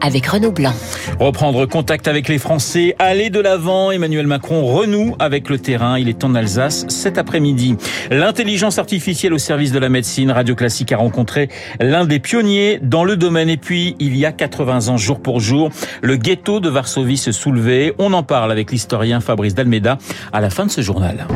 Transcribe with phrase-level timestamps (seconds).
[0.00, 0.72] avec Renaud Blanc.
[1.18, 3.90] Reprendre contact avec les Français, aller de l'avant.
[3.90, 5.98] Emmanuel Macron renoue avec le terrain.
[5.98, 7.76] Il est en Alsace cet après-midi.
[8.10, 10.30] L'intelligence artificielle au service de la médecine.
[10.30, 11.48] Radio Classique a rencontré
[11.80, 13.48] l'un des pionniers dans le domaine.
[13.48, 15.70] Et puis, il y a 80 ans, jour pour jour,
[16.02, 17.94] le ghetto de Varsovie se soulevait.
[17.98, 19.98] On en parle avec l'historien Fabrice Dalmeda
[20.32, 21.26] à la fin de ce journal.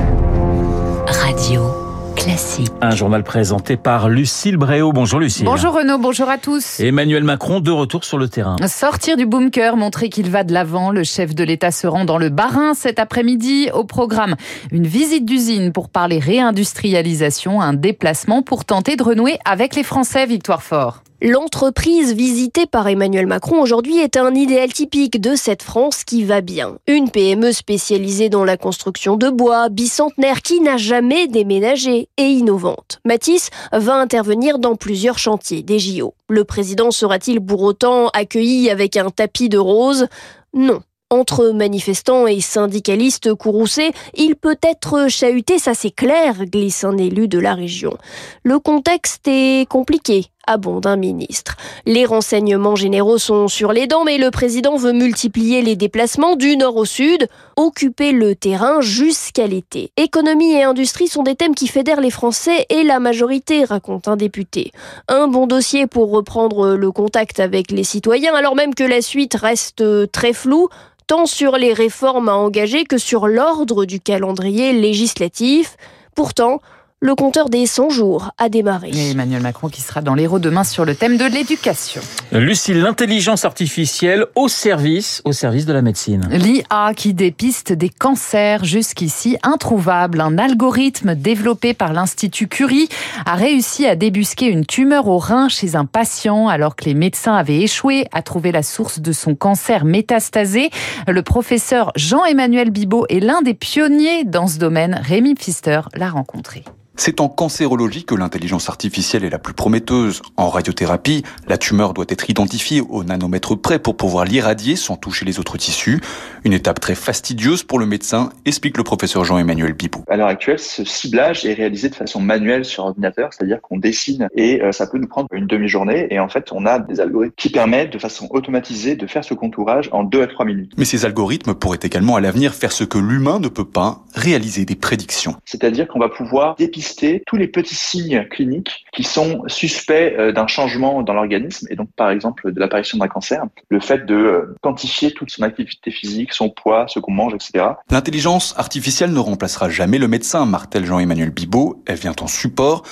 [1.06, 1.91] Radio
[2.22, 2.70] Classique.
[2.80, 4.92] Un journal présenté par Lucille Bréau.
[4.92, 5.44] Bonjour Lucille.
[5.44, 6.78] Bonjour Renaud, bonjour à tous.
[6.78, 8.54] Emmanuel Macron de retour sur le terrain.
[8.68, 10.92] Sortir du bunker, montrer qu'il va de l'avant.
[10.92, 13.70] Le chef de l'État se rend dans le Bas-Rhin cet après-midi.
[13.74, 14.36] Au programme,
[14.70, 20.24] une visite d'usine pour parler réindustrialisation, un déplacement pour tenter de renouer avec les Français,
[20.24, 21.02] Victoire Fort.
[21.24, 26.40] L'entreprise visitée par Emmanuel Macron aujourd'hui est un idéal typique de cette France qui va
[26.40, 26.78] bien.
[26.88, 32.98] Une PME spécialisée dans la construction de bois, bicentenaire qui n'a jamais déménagé et innovante.
[33.04, 36.14] Matisse va intervenir dans plusieurs chantiers des JO.
[36.29, 40.09] Le président sera-t-il pour autant accueilli avec un tapis de rose
[40.54, 40.80] Non.
[41.09, 47.29] Entre manifestants et syndicalistes courroucés, il peut être chahuté, ça c'est clair, glisse un élu
[47.29, 47.98] de la région.
[48.45, 51.57] Le contexte est compliqué abonde un ministre.
[51.87, 56.57] Les renseignements généraux sont sur les dents, mais le président veut multiplier les déplacements du
[56.57, 59.90] nord au sud, occuper le terrain jusqu'à l'été.
[59.96, 64.16] Économie et industrie sont des thèmes qui fédèrent les Français et la majorité, raconte un
[64.16, 64.72] député.
[65.09, 69.34] Un bon dossier pour reprendre le contact avec les citoyens, alors même que la suite
[69.34, 70.69] reste très floue,
[71.06, 75.76] tant sur les réformes à engager que sur l'ordre du calendrier législatif.
[76.15, 76.60] Pourtant,
[77.03, 78.91] le compteur des 100 jours a démarré.
[78.94, 82.00] Et Emmanuel Macron qui sera dans l'héros demain sur le thème de l'éducation.
[82.31, 86.28] Lucille, l'intelligence artificielle au service, au service de la médecine.
[86.30, 90.20] L'IA qui dépiste des cancers jusqu'ici introuvables.
[90.20, 92.88] Un algorithme développé par l'Institut Curie
[93.26, 97.34] a réussi à débusquer une tumeur au rein chez un patient alors que les médecins
[97.34, 100.70] avaient échoué à trouver la source de son cancer métastasé.
[101.08, 105.00] Le professeur Jean-Emmanuel Bibot est l'un des pionniers dans ce domaine.
[105.02, 106.62] Rémi Pfister l'a rencontré.
[106.94, 110.20] C'est en cancérologie que l'intelligence artificielle est la plus prometteuse.
[110.36, 115.25] En radiothérapie, la tumeur doit être identifiée au nanomètre près pour pouvoir l'irradier sans toucher
[115.25, 116.03] les autres tissus.
[116.44, 120.04] Une étape très fastidieuse pour le médecin, explique le professeur Jean-Emmanuel Bibou.
[120.08, 124.28] À l'heure actuelle, ce ciblage est réalisé de façon manuelle sur ordinateur, c'est-à-dire qu'on dessine
[124.34, 127.34] et euh, ça peut nous prendre une demi-journée et en fait, on a des algorithmes
[127.36, 130.72] qui permettent de façon automatisée de faire ce contourage en 2 à 3 minutes.
[130.76, 134.66] Mais ces algorithmes pourraient également à l'avenir faire ce que l'humain ne peut pas, réaliser
[134.66, 135.36] des prédictions.
[135.47, 136.81] C'est-à-dire qu'on va pouvoir dépister
[137.26, 141.88] tous les petits signes cliniques qui sont suspects euh, d'un changement dans l'organisme et donc
[141.97, 143.44] par exemple de l'apparition d'un cancer.
[143.69, 147.66] Le fait de euh, quantifier toute son activité physique, son poids, ce qu'on mange, etc.
[147.91, 151.82] L'intelligence artificielle ne remplacera jamais le médecin, martèle Jean-Emmanuel Bibot.
[151.87, 152.82] Elle vient en support.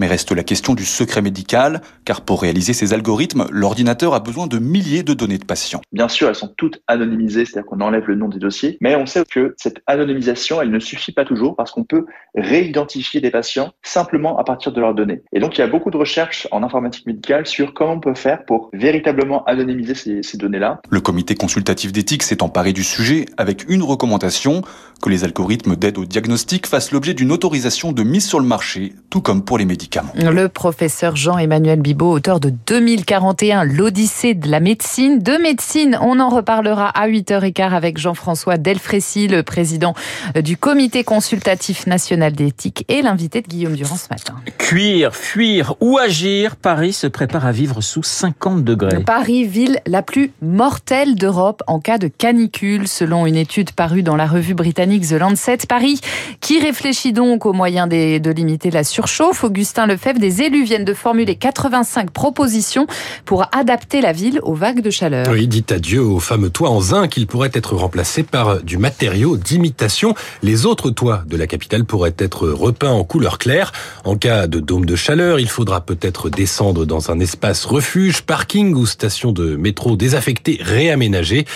[0.00, 4.46] Mais reste la question du secret médical, car pour réaliser ces algorithmes, l'ordinateur a besoin
[4.46, 5.82] de milliers de données de patients.
[5.92, 9.04] Bien sûr, elles sont toutes anonymisées, c'est-à-dire qu'on enlève le nom des dossiers, mais on
[9.04, 13.72] sait que cette anonymisation, elle ne suffit pas toujours parce qu'on peut réidentifier des patients
[13.82, 15.20] simplement à partir de leurs données.
[15.34, 18.14] Et donc, il y a beaucoup de recherches en informatique médicale sur comment on peut
[18.14, 20.80] faire pour véritablement anonymiser ces, ces données-là.
[20.88, 24.62] Le comité consultatif d'éthique s'est emparé du sujet avec une recommandation,
[25.02, 28.94] que les algorithmes d'aide au diagnostic fassent l'objet d'une autorisation de mise sur le marché,
[29.10, 29.89] tout comme pour les médicaments.
[30.14, 35.18] Le professeur Jean-Emmanuel Bibot, auteur de 2041, l'Odyssée de la médecine.
[35.18, 39.94] De médecine, on en reparlera à 8h15 avec Jean-François Delfrécy, le président
[40.34, 44.34] du comité consultatif national d'éthique et l'invité de Guillaume Durand ce matin.
[44.58, 49.02] Cuire, fuir ou agir, Paris se prépare à vivre sous 50 degrés.
[49.04, 54.16] Paris, ville la plus mortelle d'Europe en cas de canicule, selon une étude parue dans
[54.16, 55.58] la revue britannique The Lancet.
[55.68, 56.00] Paris
[56.40, 59.42] qui réfléchit donc aux moyens de limiter la surchauffe.
[59.42, 62.86] Augustin Lefebvre, des élus viennent de formuler 85 propositions
[63.24, 65.26] pour adapter la ville aux vagues de chaleur.
[65.30, 67.16] Oui, dit adieu au fameux toit en zinc.
[67.16, 70.14] Il pourrait être remplacé par du matériau d'imitation.
[70.42, 73.72] Les autres toits de la capitale pourraient être repeints en couleur claire.
[74.04, 78.74] En cas de dôme de chaleur, il faudra peut-être descendre dans un espace refuge, parking
[78.74, 81.46] ou station de métro désaffectée réaménagée.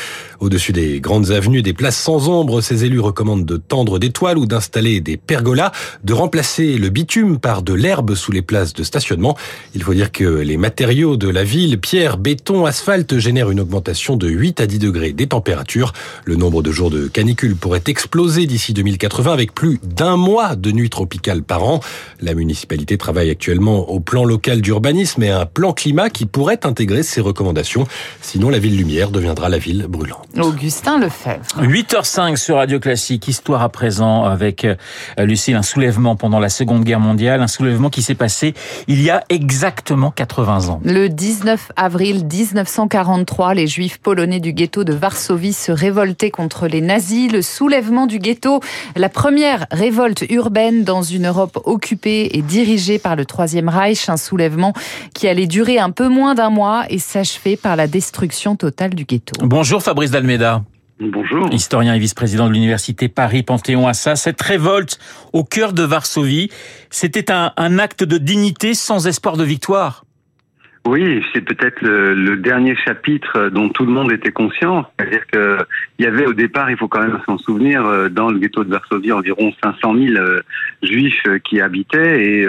[0.45, 4.37] Au-dessus des grandes avenues, des places sans ombre, ces élus recommandent de tendre des toiles
[4.37, 5.73] ou d'installer des pergolas,
[6.05, 9.39] de remplacer le bitume par de l'herbe sous les places de stationnement.
[9.75, 14.19] Il faut dire que les matériaux de la ville, pierre, béton, asphalte, génèrent une augmentation
[14.19, 15.95] de 8 à 10 degrés des températures.
[16.27, 20.73] Le nombre de jours de canicule pourrait exploser d'ici 2080 avec plus d'un mois de
[20.73, 21.81] nuit tropicale par an.
[22.21, 27.03] La municipalité travaille actuellement au plan local d'urbanisme et un plan climat qui pourrait intégrer
[27.03, 27.87] ces recommandations.
[28.21, 30.29] Sinon, la ville lumière deviendra la ville brûlante.
[30.41, 31.63] Augustin Lefebvre.
[31.63, 34.75] 8h05 sur Radio Classique, histoire à présent avec euh,
[35.19, 38.55] Lucille, un soulèvement pendant la Seconde Guerre mondiale, un soulèvement qui s'est passé
[38.89, 40.81] il y a exactement 80 ans.
[40.85, 46.81] Le 19 avril 1943, les juifs polonais du ghetto de Varsovie se révoltaient contre les
[46.81, 47.31] nazis.
[47.31, 48.61] Le soulèvement du ghetto,
[48.97, 54.17] la première révolte urbaine dans une Europe occupée et dirigée par le Troisième Reich, un
[54.17, 54.73] soulèvement
[55.15, 59.05] qui allait durer un peu moins d'un mois et s'achever par la destruction totale du
[59.05, 59.35] ghetto.
[59.47, 60.11] Bonjour Fabrice
[61.01, 61.53] Bonjour.
[61.53, 64.17] Historien et vice-président de l'université Paris-Panthéon-Assas.
[64.17, 64.99] Cette révolte
[65.33, 66.51] au cœur de Varsovie,
[66.89, 70.05] c'était un, un acte de dignité sans espoir de victoire.
[70.87, 74.87] Oui, c'est peut-être le, le, dernier chapitre dont tout le monde était conscient.
[74.99, 75.59] C'est-à-dire que
[75.99, 78.65] il y avait au départ, il faut quand même s'en souvenir, euh, dans le ghetto
[78.65, 80.43] de Varsovie, environ 500 000 euh,
[80.83, 82.47] juifs euh, qui habitaient et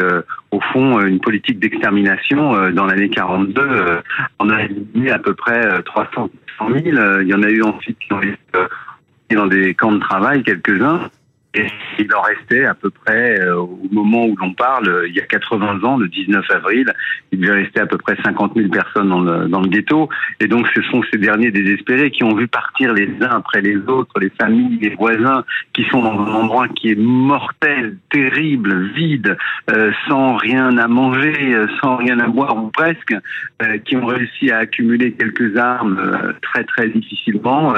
[0.51, 4.01] au fond une politique d'extermination dans l'année 42.
[4.39, 6.29] On a éliminé à peu près 300
[6.59, 6.81] 000.
[7.21, 8.37] Il y en a eu ensuite qui ont été
[9.35, 11.09] dans des camps de travail, quelques-uns.
[11.55, 11.67] Et
[11.99, 15.21] il en restait à peu près, euh, au moment où l'on parle, euh, il y
[15.21, 16.93] a 80 ans, le 19 avril,
[17.31, 20.09] il devait rester à peu près 50 000 personnes dans le, dans le ghetto.
[20.39, 23.77] Et donc ce sont ces derniers désespérés qui ont vu partir les uns après les
[23.87, 25.43] autres, les familles, les voisins,
[25.73, 29.37] qui sont dans un endroit qui est mortel, terrible, vide,
[29.69, 33.15] euh, sans rien à manger, sans rien à boire ou presque,
[33.61, 37.73] euh, qui ont réussi à accumuler quelques armes euh, très très difficilement,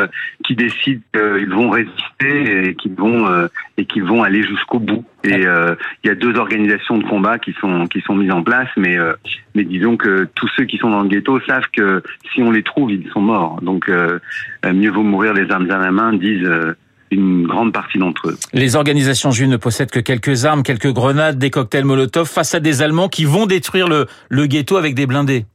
[0.45, 3.47] qui décident qu'ils vont résister et qu'ils vont
[3.77, 5.06] et qui vont aller jusqu'au bout.
[5.24, 8.44] Et euh, il y a deux organisations de combat qui sont qui sont mises en
[8.44, 9.13] place, mais euh,
[9.56, 12.01] mais disons que tous ceux qui sont dans le ghetto savent que
[12.33, 13.59] si on les trouve, ils sont morts.
[13.62, 14.19] Donc euh,
[14.65, 16.50] mieux vaut mourir les armes à la main, disent
[17.12, 18.38] une grande partie d'entre eux.
[18.53, 22.59] Les organisations juives ne possèdent que quelques armes, quelques grenades, des cocktails Molotov face à
[22.59, 25.45] des Allemands qui vont détruire le, le ghetto avec des blindés.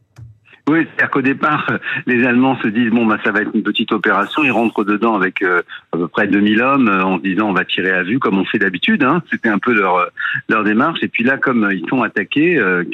[0.68, 1.66] Oui, c'est-à-dire qu'au départ,
[2.06, 4.44] les Allemands se disent bon, bah, ça va être une petite opération.
[4.44, 5.60] Ils rentrent dedans avec euh,
[5.90, 8.38] à peu près 2000 hommes euh, en se disant on va tirer à vue comme
[8.38, 9.02] on fait d'habitude.
[9.02, 9.24] Hein.
[9.28, 10.08] C'était un peu leur
[10.48, 11.00] leur démarche.
[11.02, 12.84] Et puis là, comme ils sont attaqués, euh,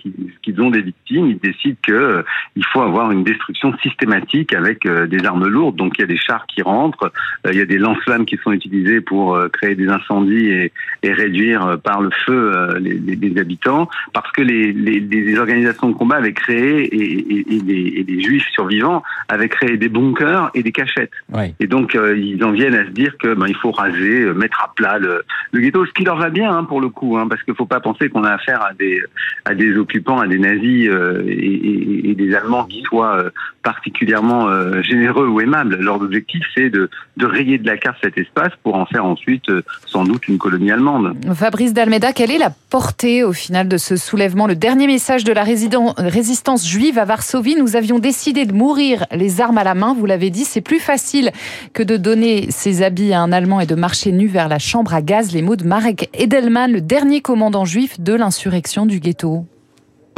[0.42, 2.24] qu'ils ont des victimes, ils décident que
[2.56, 5.76] il faut avoir une destruction systématique avec des armes lourdes.
[5.76, 7.12] Donc il y a des chars qui rentrent,
[7.44, 10.72] il y a des lance-flammes qui sont utilisés pour créer des incendies et,
[11.02, 15.94] et réduire par le feu les, les, les, habitants, parce que les, les, organisations de
[15.94, 20.72] combat avaient créé et, et et les, juifs survivants avaient créé des bunkers et des
[20.72, 21.12] cachettes.
[21.60, 24.34] Et donc euh, ils en viennent à se dire que ben, il faut raser, euh,
[24.34, 25.22] mettre à plat le,
[25.52, 27.66] le, ghetto, ce qui leur va bien hein, pour le coup, hein, parce qu'il faut
[27.66, 29.02] pas penser qu'on a affaire à des
[29.44, 33.24] à des occupants, à des nazis euh, et, et, des Allemands qui soient
[33.62, 34.48] particulièrement
[34.82, 35.76] généreux ou aimables.
[35.76, 39.46] Leur objectif c'est de, de rayer de la carte cet espace pour en faire ensuite
[39.86, 41.14] sans doute une colonie allemande.
[41.34, 45.32] Fabrice Dalmeda, quelle est la portée au final de ce soulèvement Le dernier message de
[45.32, 47.47] la résistance juive à Varsovie?
[47.56, 49.94] Nous avions décidé de mourir les armes à la main.
[49.94, 51.32] Vous l'avez dit, c'est plus facile
[51.72, 54.94] que de donner ses habits à un Allemand et de marcher nu vers la chambre
[54.94, 55.32] à gaz.
[55.32, 59.46] Les mots de Marek Edelman, le dernier commandant juif de l'insurrection du ghetto.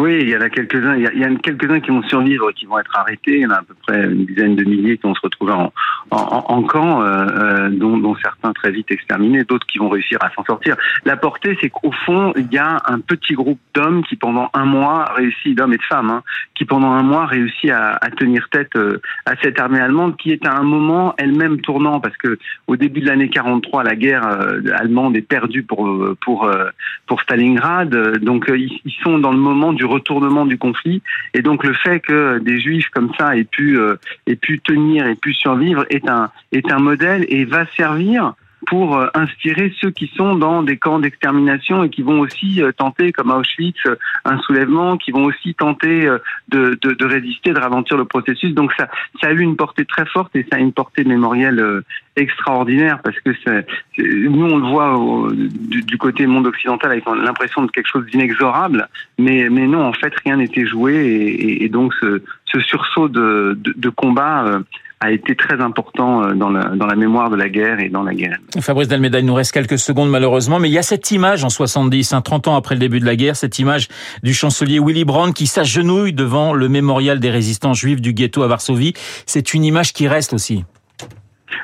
[0.01, 0.97] Oui, il y en a quelques-uns.
[0.97, 3.37] Il y, a, quelques-uns qui vont survivre, qui vont être arrêtés.
[3.37, 5.53] Il y en a à peu près une dizaine de milliers qui vont se retrouver
[5.53, 5.71] en,
[6.11, 10.17] en, en camp, euh, euh, dont, dont, certains très vite exterminés, d'autres qui vont réussir
[10.23, 10.77] à s'en sortir.
[11.05, 14.65] La portée, c'est qu'au fond, il y a un petit groupe d'hommes qui, pendant un
[14.65, 16.23] mois, réussit, d'hommes et de femmes, hein,
[16.55, 20.33] qui pendant un mois réussit à, à tenir tête euh, à cette armée allemande, qui
[20.33, 22.39] est à un moment elle-même tournant, parce que
[22.69, 24.27] au début de l'année 43, la guerre
[24.79, 25.87] allemande est perdue pour
[26.23, 26.51] pour
[27.07, 28.19] pour Stalingrad.
[28.19, 31.03] Donc ils sont dans le moment du retournement du conflit.
[31.35, 35.07] Et donc le fait que des juifs comme ça aient pu, euh, aient pu tenir
[35.07, 38.35] et pu survivre est un, est un modèle et va servir
[38.67, 42.73] pour euh, inspirer ceux qui sont dans des camps d'extermination et qui vont aussi euh,
[42.73, 43.79] tenter, comme Auschwitz,
[44.25, 46.09] un soulèvement, qui vont aussi tenter
[46.49, 48.55] de, de, de résister, de ralentir le processus.
[48.55, 48.89] Donc ça,
[49.21, 51.83] ça a eu une portée très forte et ça a une portée mémorielle
[52.17, 53.31] extraordinaire parce que
[53.99, 58.89] nous on le voit du, côté monde occidental avec l'impression de quelque chose d'inexorable,
[59.19, 63.59] mais, mais non en fait rien n'était joué et, et, donc ce, ce sursaut de,
[63.61, 64.61] de, de combat euh,
[65.01, 68.03] a été très important euh, dans la, dans la mémoire de la guerre et dans
[68.03, 68.39] la guerre.
[68.61, 71.49] Fabrice Dalmeda, il nous reste quelques secondes malheureusement, mais il y a cette image en
[71.49, 73.89] 70, hein, 30 ans après le début de la guerre, cette image
[74.23, 78.49] du chancelier Willy Brandt qui s'agenouille devant le mémorial des résistants juifs du ghetto à
[78.49, 78.93] Varsovie.
[79.25, 80.65] C'est une image qui reste aussi.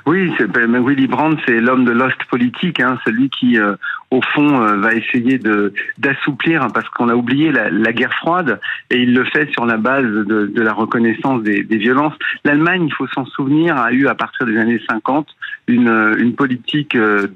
[0.07, 3.75] Oui, ben, Willy Brandt, c'est l'homme de l'Ost politique, hein, celui qui, euh,
[4.11, 8.13] au fond, euh, va essayer de d'assouplir hein, parce qu'on a oublié la, la, guerre
[8.15, 8.61] froide
[8.91, 12.15] et il le fait sur la base de, de la reconnaissance des, des violences.
[12.45, 15.27] L'Allemagne, il faut s'en souvenir, a eu à partir des années 50
[15.69, 17.27] une, une politique euh,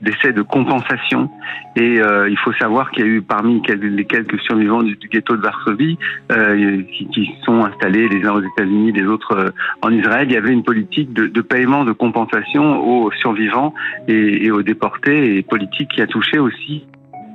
[0.00, 1.30] d'essai de, compensation
[1.76, 5.36] et euh, il faut savoir qu'il y a eu parmi les quelques survivants du, ghetto
[5.36, 5.98] de Varsovie
[6.32, 9.50] euh, qui, qui, sont installés les uns aux États-Unis, les autres euh,
[9.82, 13.72] en Israël, il y avait une politique de, de paiement de compensation aux survivants
[14.08, 16.84] et, et aux déportés et politique qui a touché aussi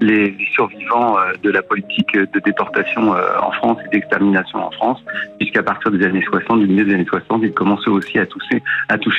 [0.01, 4.99] les, survivants euh, de la politique de déportation euh, en France et d'extermination en France,
[5.37, 8.61] puisqu'à partir des années 60, du milieu des années 60, ils commençaient aussi à toucher,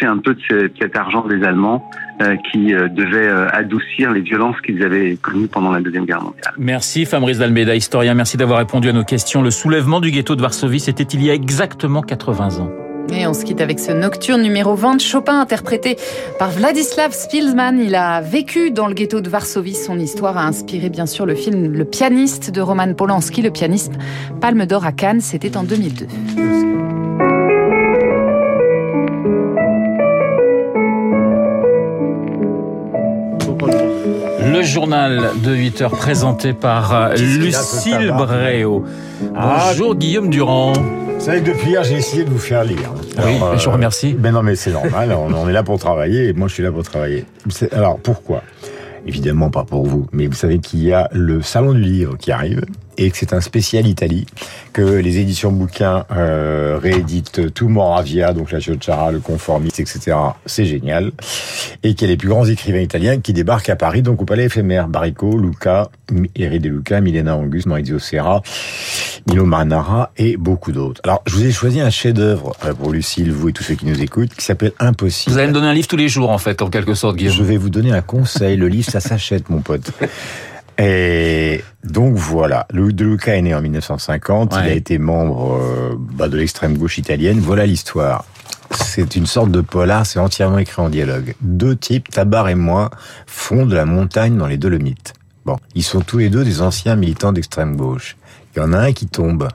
[0.06, 1.88] un peu de cet argent des Allemands
[2.22, 6.54] euh, qui devait adoucir les violences qu'ils avaient connues pendant la Deuxième Guerre mondiale.
[6.58, 8.14] Merci Fabrice Dalmeda, historien.
[8.14, 9.42] Merci d'avoir répondu à nos questions.
[9.42, 12.85] Le soulèvement du ghetto de Varsovie, c'était il y a exactement 80 ans.
[13.10, 15.96] Et on se quitte avec ce nocturne numéro 20 de Chopin interprété
[16.38, 17.80] par Vladislav Spilsman.
[17.80, 19.74] Il a vécu dans le ghetto de Varsovie.
[19.74, 23.92] Son histoire a inspiré bien sûr le film Le pianiste de Roman Polanski, le pianiste
[24.40, 25.20] Palme d'Or à Cannes.
[25.20, 26.06] C'était en 2002.
[34.56, 38.86] Le journal de 8 heures présenté par Lucille Bréau.
[39.34, 40.72] Ah, Bonjour Guillaume Durand.
[40.72, 42.90] Vous savez que depuis hier, j'ai essayé de vous faire lire.
[43.18, 44.14] oui, je vous remercie.
[44.14, 45.12] Ben non, mais c'est normal.
[45.12, 47.26] on, on, est là pour travailler et moi, je suis là pour travailler.
[47.70, 48.42] Alors, pourquoi?
[49.06, 52.32] Évidemment pas pour vous, mais vous savez qu'il y a le salon du livre qui
[52.32, 52.62] arrive
[52.96, 54.26] et que c'est un spécial Italie,
[54.72, 60.16] que les éditions bouquins euh, rééditent tout Moravia, donc la Chara, le conformiste, etc.
[60.46, 61.12] C'est génial.
[61.82, 64.24] Et qu'il y a les plus grands écrivains italiens qui débarquent à Paris, donc au
[64.24, 64.88] Palais éphémère.
[64.88, 65.88] Baricco, Luca,
[66.34, 68.42] Eri De Luca, Milena Angus, Maurizio Serra,
[69.28, 71.00] Milo Manara et beaucoup d'autres.
[71.04, 74.00] Alors, je vous ai choisi un chef-d'œuvre pour Lucille, vous et tous ceux qui nous
[74.00, 75.32] écoutent, qui s'appelle Impossible.
[75.32, 77.34] Vous allez me donner un livre tous les jours, en fait, en quelque sorte, Guillaume.
[77.34, 78.56] Je vais vous donner un conseil.
[78.56, 79.90] Le livre, ça s'achète, mon pote.
[80.78, 84.60] Et donc voilà, De Luca est né en 1950, ouais.
[84.62, 87.38] il a été membre euh, bah, de l'extrême gauche italienne.
[87.40, 88.24] Voilà l'histoire.
[88.72, 91.34] C'est une sorte de polar, c'est entièrement écrit en dialogue.
[91.40, 92.90] Deux types, Tabar et moi,
[93.26, 95.14] font de la montagne dans les Dolomites.
[95.44, 98.16] Bon, ils sont tous les deux des anciens militants d'extrême gauche.
[98.54, 99.48] Il y en a un qui tombe.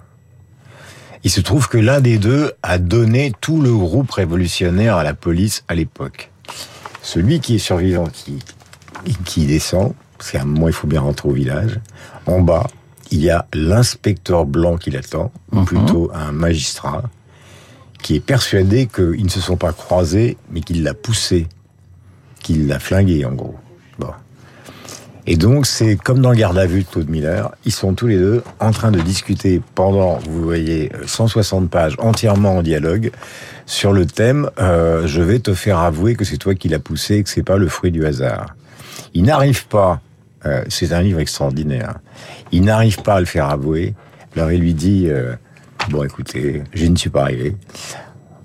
[1.23, 5.13] Il se trouve que l'un des deux a donné tout le groupe révolutionnaire à la
[5.13, 6.31] police à l'époque.
[7.03, 8.39] Celui qui est survivant, qui,
[9.25, 11.79] qui descend, parce qu'à un moment, il faut bien rentrer au village.
[12.27, 12.67] En bas,
[13.09, 15.65] il y a l'inspecteur blanc qui l'attend, ou Mhm.
[15.65, 17.01] plutôt un magistrat,
[18.03, 21.47] qui est persuadé qu'ils ne se sont pas croisés, mais qu'il l'a poussé,
[22.43, 23.55] qu'il l'a flingué, en gros.
[23.97, 24.11] Bon.
[25.25, 28.05] Et donc, c'est comme dans le garde à vue de Claude Miller, ils sont tous
[28.05, 33.09] les deux en train de discuter pendant, vous voyez, 160 pages entièrement en dialogue
[33.65, 37.15] sur le thème euh, Je vais te faire avouer que c'est toi qui l'as poussé
[37.15, 38.55] et que c'est pas le fruit du hasard».
[39.15, 39.99] Il n'arrive pas
[40.45, 41.99] euh, c'est un livre extraordinaire.
[42.51, 43.93] Il n'arrive pas à le faire avouer.
[44.35, 45.35] Alors il lui dit euh,
[45.89, 47.55] bon écoutez, je ne suis pas arrivé.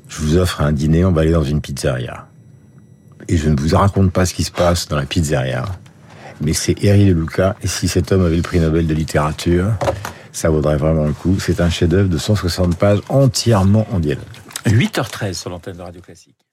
[0.09, 2.27] Je vous offre un dîner, on va aller dans une pizzeria.
[3.29, 5.65] Et je ne vous raconte pas ce qui se passe dans la pizzeria.
[6.41, 7.57] Mais c'est Eri De Luca.
[7.63, 9.73] Et si cet homme avait le prix Nobel de littérature,
[10.33, 11.39] ça vaudrait vraiment le coup.
[11.41, 14.25] C'est un chef-d'œuvre de 160 pages entièrement en dialogue.
[14.67, 16.46] 8h13 sur l'antenne de Radio Classique.